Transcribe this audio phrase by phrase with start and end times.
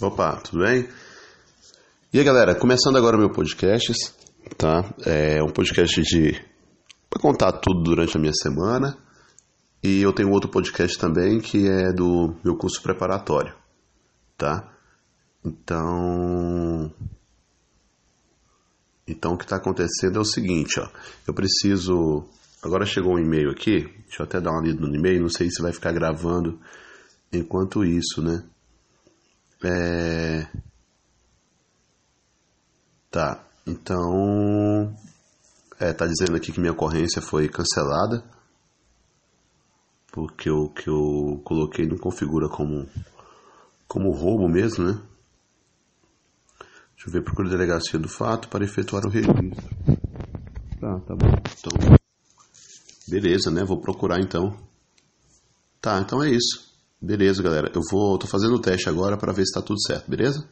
[0.00, 0.88] Opa, tudo bem?
[2.12, 3.92] E aí, galera, começando agora o meu podcast,
[4.58, 4.92] tá?
[5.06, 6.32] É um podcast de
[7.08, 8.98] para contar tudo durante a minha semana.
[9.80, 13.54] E eu tenho outro podcast também que é do meu curso preparatório,
[14.36, 14.68] tá?
[15.44, 16.92] Então,
[19.06, 20.88] então o que está acontecendo é o seguinte, ó.
[21.24, 22.28] Eu preciso.
[22.64, 23.82] Agora chegou um e-mail aqui.
[24.08, 25.22] Deixa eu até dar uma lida no e-mail.
[25.22, 26.58] Não sei se vai ficar gravando
[27.32, 28.42] enquanto isso, né?
[29.64, 30.46] É...
[33.10, 33.44] Tá.
[33.66, 34.94] Então.
[35.80, 38.22] É, tá dizendo aqui que minha ocorrência foi cancelada.
[40.12, 42.88] Porque o que eu coloquei não configura como,
[43.88, 45.02] como roubo mesmo, né?
[46.94, 49.44] Deixa eu ver, procura a delegacia do fato para efetuar o registro.
[50.80, 51.26] Tá, tá bom.
[51.58, 51.98] Então,
[53.08, 53.64] beleza, né?
[53.64, 54.56] Vou procurar então.
[55.80, 56.73] Tá, então é isso.
[57.04, 57.70] Beleza, galera.
[57.74, 60.48] Eu vou, tô fazendo o teste agora para ver se tá tudo certo, beleza?